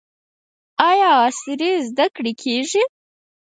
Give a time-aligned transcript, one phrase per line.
[0.89, 2.83] آیا عصري زده کړې کیږي؟